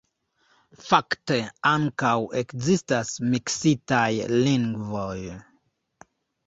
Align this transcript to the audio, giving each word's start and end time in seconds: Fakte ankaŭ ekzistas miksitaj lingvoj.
Fakte 0.85 1.37
ankaŭ 1.73 2.15
ekzistas 2.41 3.13
miksitaj 3.35 4.05
lingvoj. 4.35 5.19